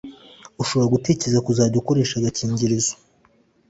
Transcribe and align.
ushobora 0.61 0.91
gutekereza 0.95 1.43
kuzajya 1.47 1.77
ukoresha 1.81 2.13
agakingirizo 2.17 2.93